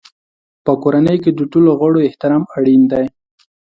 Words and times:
په 0.65 0.71
کورنۍ 0.83 1.17
کې 1.23 1.31
د 1.33 1.39
ټولو 1.51 1.69
غړو 1.79 1.99
احترام 2.09 2.43
اړین 2.57 2.81
دی. 2.91 3.05